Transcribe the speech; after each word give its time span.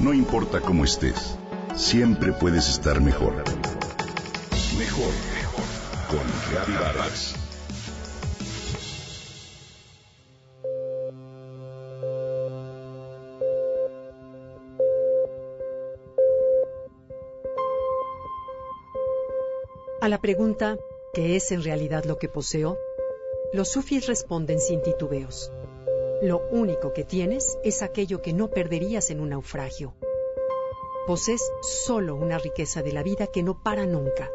No 0.00 0.14
importa 0.14 0.62
cómo 0.62 0.84
estés, 0.86 1.36
siempre 1.76 2.32
puedes 2.32 2.70
estar 2.70 3.02
mejor. 3.02 3.34
Mejor, 4.78 5.12
mejor. 5.34 5.64
Con 6.08 6.26
Reavivadas. 6.50 7.34
A 20.00 20.08
la 20.08 20.18
pregunta, 20.18 20.78
¿qué 21.12 21.36
es 21.36 21.52
en 21.52 21.62
realidad 21.62 22.04
lo 22.04 22.16
que 22.16 22.30
poseo? 22.30 22.78
Los 23.52 23.68
sufis 23.68 24.06
responden 24.06 24.60
sin 24.60 24.80
titubeos. 24.80 25.52
Lo 26.22 26.46
único 26.50 26.92
que 26.92 27.02
tienes 27.02 27.56
es 27.64 27.80
aquello 27.80 28.20
que 28.20 28.34
no 28.34 28.48
perderías 28.48 29.08
en 29.08 29.20
un 29.20 29.30
naufragio. 29.30 29.94
Posees 31.06 31.40
solo 31.62 32.14
una 32.14 32.36
riqueza 32.36 32.82
de 32.82 32.92
la 32.92 33.02
vida 33.02 33.28
que 33.28 33.42
no 33.42 33.62
para 33.62 33.86
nunca. 33.86 34.30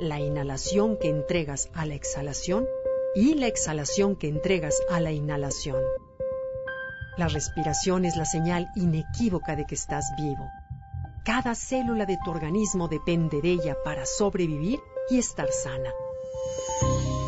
La 0.00 0.18
inhalación 0.18 0.96
que 0.96 1.08
entregas 1.08 1.68
a 1.72 1.86
la 1.86 1.94
exhalación 1.94 2.66
y 3.14 3.34
la 3.34 3.46
exhalación 3.46 4.16
que 4.16 4.26
entregas 4.26 4.82
a 4.90 4.98
la 4.98 5.12
inhalación. 5.12 5.80
La 7.16 7.28
respiración 7.28 8.04
es 8.04 8.16
la 8.16 8.24
señal 8.24 8.66
inequívoca 8.74 9.54
de 9.54 9.66
que 9.66 9.76
estás 9.76 10.06
vivo. 10.16 10.48
Cada 11.24 11.54
célula 11.54 12.06
de 12.06 12.18
tu 12.24 12.32
organismo 12.32 12.88
depende 12.88 13.40
de 13.40 13.50
ella 13.50 13.76
para 13.84 14.04
sobrevivir 14.04 14.80
y 15.10 15.18
estar 15.18 15.52
sana. 15.52 15.92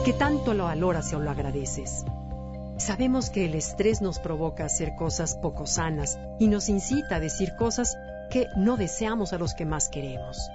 ¿Qué 0.05 0.12
tanto 0.12 0.55
lo 0.55 0.64
valoras 0.64 1.12
o 1.12 1.20
lo 1.20 1.30
agradeces? 1.30 2.05
Sabemos 2.82 3.30
que 3.30 3.45
el 3.45 3.54
estrés 3.54 4.02
nos 4.02 4.18
provoca 4.18 4.64
hacer 4.64 4.96
cosas 4.96 5.36
poco 5.36 5.68
sanas 5.68 6.18
y 6.41 6.48
nos 6.48 6.68
incita 6.68 7.14
a 7.14 7.20
decir 7.20 7.55
cosas 7.55 7.96
que 8.28 8.48
no 8.56 8.77
deseamos 8.77 9.32
a 9.32 9.38
los 9.38 9.55
que 9.55 9.64
más 9.64 9.88
queremos. 9.88 10.50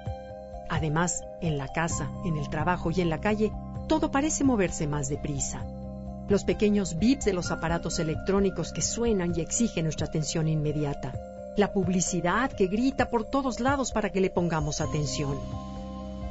Además, 0.67 1.23
en 1.39 1.57
la 1.57 1.69
casa, 1.69 2.11
en 2.25 2.35
el 2.35 2.49
trabajo 2.49 2.91
y 2.91 2.99
en 2.99 3.09
la 3.09 3.21
calle, 3.21 3.49
todo 3.87 4.11
parece 4.11 4.43
moverse 4.43 4.87
más 4.87 5.07
deprisa. 5.07 5.63
Los 6.27 6.43
pequeños 6.43 6.99
bips 6.99 7.23
de 7.23 7.31
los 7.31 7.49
aparatos 7.49 7.97
electrónicos 7.97 8.73
que 8.73 8.81
suenan 8.81 9.31
y 9.33 9.39
exigen 9.39 9.85
nuestra 9.85 10.07
atención 10.07 10.49
inmediata. 10.49 11.13
La 11.55 11.71
publicidad 11.71 12.51
que 12.51 12.67
grita 12.67 13.09
por 13.09 13.23
todos 13.23 13.61
lados 13.61 13.93
para 13.93 14.09
que 14.09 14.19
le 14.19 14.29
pongamos 14.29 14.81
atención. 14.81 15.39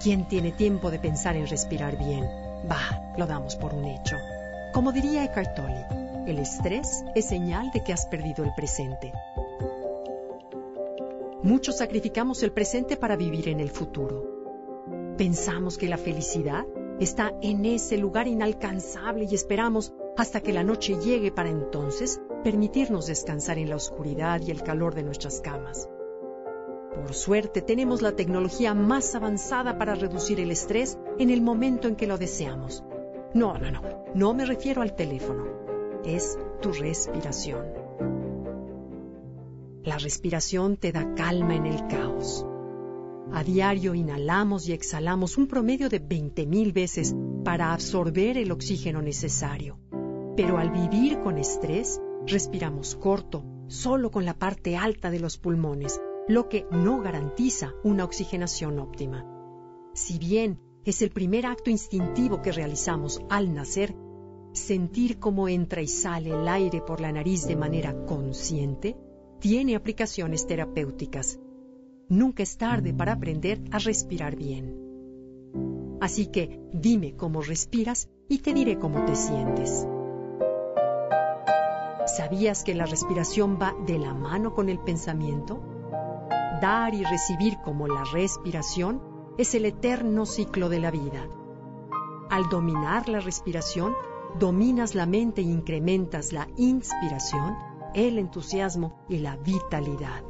¿Quién 0.02 0.28
tiene 0.28 0.52
tiempo 0.52 0.91
de 0.91 0.98
pensar 0.98 1.36
en 1.36 1.47
respirar 1.47 1.97
bien? 1.97 2.28
Bah, 2.69 3.14
lo 3.17 3.27
damos 3.27 3.56
por 3.56 3.72
un 3.72 3.86
hecho. 3.86 4.17
Como 4.77 4.92
diría 4.92 5.24
Eckhart 5.24 5.55
Tolle, 5.55 5.86
el 6.27 6.38
estrés 6.38 7.02
es 7.14 7.24
señal 7.24 7.70
de 7.70 7.82
que 7.82 7.94
has 7.94 8.05
perdido 8.05 8.44
el 8.44 8.52
presente. 8.55 9.10
Muchos 11.42 11.78
sacrificamos 11.78 12.42
el 12.42 12.52
presente 12.52 12.98
para 12.98 13.16
vivir 13.16 13.48
en 13.48 13.60
el 13.60 13.70
futuro. 13.70 15.14
Pensamos 15.16 15.78
que 15.78 15.88
la 15.88 15.96
felicidad 15.96 16.66
está 17.00 17.33
en 17.41 17.64
ese 17.64 17.96
lugar 17.96 18.28
inalcanzable 18.28 19.27
y 19.30 19.34
esperamos 19.34 19.94
hasta 20.18 20.42
que 20.42 20.52
la 20.52 20.62
noche 20.62 21.00
llegue 21.00 21.33
para 21.33 21.48
entonces 21.48 22.20
permitirnos 22.44 23.06
descansar 23.06 23.56
en 23.56 23.70
la 23.70 23.77
oscuridad 23.77 24.42
y 24.42 24.50
el 24.50 24.62
calor 24.62 24.94
de 24.94 25.05
nuestras 25.05 25.40
camas. 25.40 25.88
Por 26.94 27.14
suerte 27.14 27.62
tenemos 27.62 28.02
la 28.02 28.12
tecnología 28.12 28.74
más 28.74 29.14
avanzada 29.14 29.78
para 29.78 29.94
reducir 29.94 30.38
el 30.38 30.50
estrés 30.50 30.98
en 31.18 31.30
el 31.30 31.40
momento 31.40 31.88
en 31.88 31.96
que 31.96 32.06
lo 32.06 32.18
deseamos. 32.18 32.84
No, 33.34 33.58
no, 33.58 33.70
no, 33.70 33.82
no 34.14 34.34
me 34.34 34.46
refiero 34.46 34.82
al 34.82 34.94
teléfono. 34.94 35.44
Es 36.05 36.38
tu 36.60 36.72
respiración. 36.72 37.64
La 39.84 39.98
respiración 39.98 40.77
te 40.77 40.92
da 40.92 41.14
calma 41.14 41.55
en 41.55 41.66
el 41.66 41.86
caos. 41.86 42.46
A 43.33 43.44
diario 43.44 43.94
inhalamos 43.94 44.68
y 44.68 44.72
exhalamos 44.72 45.36
un 45.36 45.46
promedio 45.46 45.88
de 45.88 46.00
20.000 46.00 46.72
veces 46.72 47.14
para 47.44 47.72
absorber 47.72 48.39
el 48.39 48.51
oxígeno 48.51 49.02
necesario. 49.02 49.78
Pero 50.36 50.58
al 50.58 50.70
vivir 50.70 51.20
con 51.20 51.39
estrés, 51.39 52.01
respiramos 52.27 52.96
corto, 52.96 53.45
solo 53.68 54.11
con 54.11 54.24
la 54.24 54.34
parte 54.34 54.77
alta 54.77 55.11
de 55.11 55.20
los 55.20 55.39
pulmones, 55.39 56.01
lo 56.28 56.48
que 56.48 56.67
no 56.70 57.01
garantiza 57.01 57.74
una 57.84 58.05
oxigenación 58.05 58.78
óptima. 58.78 59.24
Si 59.95 60.18
bien 60.18 60.61
es 60.86 61.02
el 61.02 61.11
primer 61.11 61.47
acto 61.47 61.69
instintivo 61.69 62.41
que 62.41 62.52
realizamos 62.52 63.20
al 63.29 63.52
nacer, 63.52 63.95
sentir 64.52 65.19
cómo 65.19 65.48
entra 65.48 65.83
y 65.83 65.89
sale 65.89 66.30
el 66.30 66.47
aire 66.47 66.80
por 66.80 67.01
la 67.01 67.13
nariz 67.13 67.47
de 67.47 67.57
manera 67.57 68.07
consciente 68.07 68.96
tiene 69.41 69.77
aplicaciones 69.77 70.46
terapéuticas. 70.46 71.39
Nunca 72.08 72.42
es 72.42 72.57
tarde 72.57 72.95
para 72.95 73.14
aprender 73.14 73.63
a 73.73 73.79
respirar 73.79 74.36
bien. 74.36 75.98
Así 76.01 76.27
que 76.27 76.61
dime 76.73 77.17
cómo 77.17 77.42
respiras 77.42 78.08
y 78.29 78.39
te 78.39 78.55
diré 78.55 78.79
cómo 78.79 79.05
te 79.05 79.17
sientes. 79.17 79.86
¿Sabías 82.17 82.63
que 82.63 82.75
la 82.75 82.86
respiración 82.86 83.58
va 83.61 83.75
de 83.86 83.98
la 83.98 84.14
mano 84.14 84.55
con 84.55 84.69
el 84.69 84.79
pensamiento? 84.79 85.61
dar 86.61 86.95
y 86.95 87.05
recibir 87.05 87.58
como 87.58 87.86
la 87.86 88.05
respiración 88.05 89.15
es 89.39 89.55
el 89.55 89.64
eterno 89.64 90.27
ciclo 90.27 90.69
de 90.69 90.80
la 90.80 90.91
vida. 90.91 91.29
Al 92.30 92.48
dominar 92.48 93.08
la 93.08 93.20
respiración, 93.20 93.95
dominas 94.39 94.95
la 94.95 95.07
mente 95.07 95.41
e 95.41 95.45
incrementas 95.45 96.33
la 96.33 96.48
inspiración, 96.57 97.55
el 97.95 98.19
entusiasmo 98.19 99.05
y 99.08 99.19
la 99.19 99.36
vitalidad. 99.36 100.23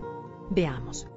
Veamos. 0.51 1.09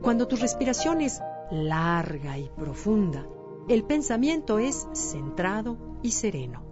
Cuando 0.00 0.26
tu 0.26 0.36
respiración 0.36 1.00
es 1.00 1.20
larga 1.50 2.38
y 2.38 2.48
profunda, 2.48 3.26
el 3.68 3.84
pensamiento 3.84 4.58
es 4.58 4.88
centrado 4.94 5.76
y 6.02 6.12
sereno. 6.12 6.64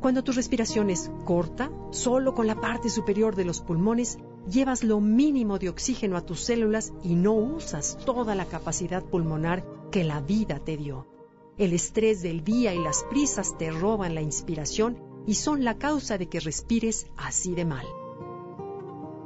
Cuando 0.00 0.22
tu 0.22 0.32
respiración 0.32 0.90
es 0.90 1.10
corta, 1.24 1.70
solo 1.90 2.34
con 2.34 2.46
la 2.46 2.60
parte 2.60 2.90
superior 2.90 3.34
de 3.36 3.46
los 3.46 3.62
pulmones, 3.62 4.18
llevas 4.48 4.84
lo 4.84 5.00
mínimo 5.00 5.58
de 5.58 5.68
oxígeno 5.68 6.16
a 6.16 6.24
tus 6.24 6.40
células 6.40 6.92
y 7.02 7.14
no 7.14 7.34
usas 7.34 7.98
toda 8.04 8.34
la 8.34 8.46
capacidad 8.46 9.02
pulmonar 9.02 9.64
que 9.90 10.04
la 10.04 10.20
vida 10.20 10.58
te 10.58 10.76
dio. 10.76 11.06
El 11.56 11.72
estrés 11.72 12.22
del 12.22 12.42
día 12.42 12.74
y 12.74 12.82
las 12.82 13.04
prisas 13.04 13.56
te 13.56 13.70
roban 13.70 14.14
la 14.14 14.22
inspiración 14.22 14.98
y 15.26 15.34
son 15.34 15.64
la 15.64 15.78
causa 15.78 16.18
de 16.18 16.28
que 16.28 16.40
respires 16.40 17.06
así 17.16 17.54
de 17.54 17.64
mal. 17.64 17.86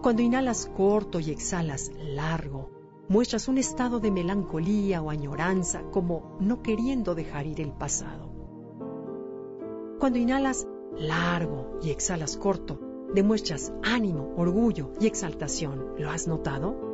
Cuando 0.02 0.22
inhalas 0.22 0.70
corto 0.76 1.20
y 1.20 1.30
exhalas 1.30 1.90
largo, 1.98 2.70
muestras 3.08 3.48
un 3.48 3.58
estado 3.58 3.98
de 3.98 4.10
melancolía 4.10 5.02
o 5.02 5.10
añoranza 5.10 5.82
como 5.90 6.36
no 6.40 6.62
queriendo 6.62 7.14
dejar 7.14 7.46
ir 7.46 7.60
el 7.60 7.72
pasado. 7.72 8.30
Cuando 9.98 10.18
inhalas 10.18 10.68
largo 10.96 11.78
y 11.82 11.90
exhalas 11.90 12.36
corto, 12.36 12.78
demuestras 13.14 13.72
ánimo, 13.82 14.34
orgullo 14.36 14.90
y 15.00 15.06
exaltación. 15.06 15.94
¿Lo 15.98 16.10
has 16.10 16.26
notado? 16.28 16.88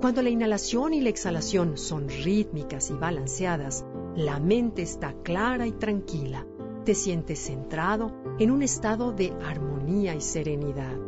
Cuando 0.00 0.22
la 0.22 0.30
inhalación 0.30 0.92
y 0.92 1.00
la 1.00 1.08
exhalación 1.08 1.78
son 1.78 2.08
rítmicas 2.08 2.90
y 2.90 2.94
balanceadas, 2.94 3.86
la 4.14 4.38
mente 4.38 4.82
está 4.82 5.14
clara 5.22 5.66
y 5.66 5.72
tranquila. 5.72 6.46
Te 6.84 6.94
sientes 6.94 7.38
centrado 7.38 8.12
en 8.38 8.50
un 8.50 8.62
estado 8.62 9.12
de 9.12 9.32
armonía 9.42 10.14
y 10.14 10.20
serenidad. 10.20 10.98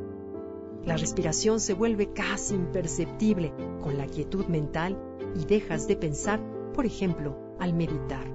La 0.84 0.96
respiración 0.96 1.60
se 1.60 1.74
vuelve 1.74 2.12
casi 2.12 2.54
imperceptible 2.54 3.52
con 3.82 3.98
la 3.98 4.06
quietud 4.06 4.46
mental 4.46 4.96
y 5.34 5.44
dejas 5.44 5.86
de 5.88 5.96
pensar, 5.96 6.40
por 6.72 6.86
ejemplo, 6.86 7.36
al 7.58 7.74
meditar. 7.74 8.26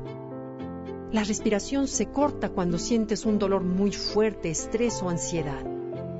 La 1.11 1.25
respiración 1.25 1.89
se 1.89 2.05
corta 2.05 2.47
cuando 2.49 2.77
sientes 2.77 3.25
un 3.25 3.37
dolor 3.37 3.63
muy 3.63 3.91
fuerte, 3.91 4.49
estrés 4.49 5.01
o 5.03 5.09
ansiedad, 5.09 5.61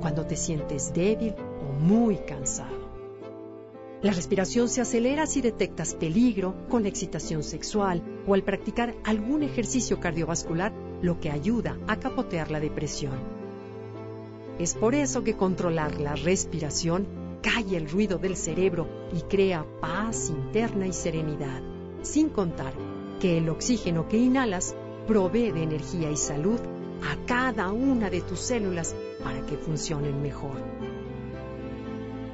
cuando 0.02 0.26
te 0.26 0.36
sientes 0.36 0.92
débil 0.92 1.34
o 1.66 1.72
muy 1.80 2.18
cansado. 2.18 2.82
La 4.02 4.12
respiración 4.12 4.68
se 4.68 4.82
acelera 4.82 5.26
si 5.26 5.40
detectas 5.40 5.94
peligro 5.94 6.54
con 6.68 6.84
excitación 6.84 7.42
sexual 7.42 8.02
o 8.26 8.34
al 8.34 8.42
practicar 8.42 8.94
algún 9.04 9.42
ejercicio 9.42 9.98
cardiovascular, 9.98 10.74
lo 11.00 11.18
que 11.20 11.30
ayuda 11.30 11.78
a 11.88 11.98
capotear 11.98 12.50
la 12.50 12.60
depresión. 12.60 13.18
Es 14.58 14.74
por 14.74 14.94
eso 14.94 15.24
que 15.24 15.36
controlar 15.36 16.00
la 16.00 16.16
respiración 16.16 17.06
calla 17.40 17.78
el 17.78 17.88
ruido 17.88 18.18
del 18.18 18.36
cerebro 18.36 18.86
y 19.16 19.22
crea 19.22 19.64
paz 19.80 20.28
interna 20.28 20.86
y 20.86 20.92
serenidad, 20.92 21.62
sin 22.02 22.28
contar 22.28 22.74
que 23.20 23.38
el 23.38 23.48
oxígeno 23.48 24.08
que 24.08 24.18
inhalas 24.18 24.74
provee 25.06 25.50
de 25.50 25.62
energía 25.62 26.10
y 26.10 26.16
salud 26.16 26.60
a 27.02 27.26
cada 27.26 27.72
una 27.72 28.10
de 28.10 28.20
tus 28.20 28.40
células 28.40 28.94
para 29.22 29.44
que 29.46 29.56
funcionen 29.56 30.22
mejor. 30.22 30.56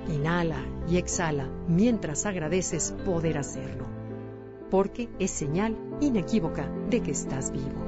Inhala 0.08 0.64
y 0.88 0.96
exhala 0.96 1.48
mientras 1.66 2.26
agradeces 2.26 2.94
poder 3.04 3.38
hacerlo, 3.38 3.86
porque 4.70 5.08
es 5.18 5.30
señal 5.30 5.76
inequívoca 6.00 6.70
de 6.88 7.00
que 7.00 7.10
estás 7.10 7.50
vivo. 7.50 7.87